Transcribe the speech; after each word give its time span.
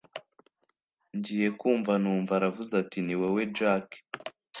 ngiye 1.15 1.47
kumva 1.59 1.93
numva 2.01 2.31
aravuze 2.39 2.73
ati 2.81 2.99
ni 3.05 3.15
wowe 3.19 3.43
jack! 3.57 3.87